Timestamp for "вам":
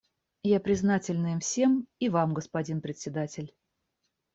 2.09-2.33